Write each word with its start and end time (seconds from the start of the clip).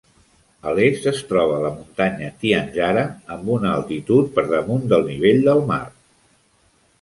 A 0.69 0.71
l'est 0.77 1.03
es 1.09 1.19
troba 1.31 1.59
la 1.65 1.69
muntanya 1.75 2.29
Tianjara 2.45 3.03
amb 3.37 3.53
una 3.57 3.75
altitud 3.81 4.33
per 4.39 4.47
damunt 4.55 4.89
del 4.95 5.07
nivell 5.11 5.47
del 5.51 5.63
mar. 5.75 5.81